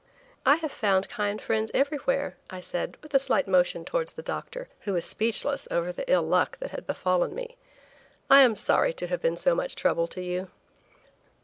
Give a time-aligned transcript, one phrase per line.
[0.47, 4.67] "I have found kind friends everywhere," I said, with a slight motion towards the doctor,
[4.79, 7.55] who was speechless over the ill luck that had befallen me.
[8.27, 10.49] "I am sorry to have been so much trouble to you."